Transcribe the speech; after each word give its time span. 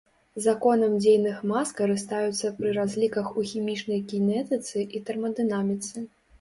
Законам 0.43 0.95
дзейных 1.03 1.43
мас 1.51 1.73
карыстаюцца 1.81 2.51
пры 2.57 2.73
разліках 2.79 3.31
у 3.43 3.47
хімічнай 3.53 4.03
кінетыцы 4.15 4.77
і 4.99 5.07
тэрмадынаміцы. 5.07 5.97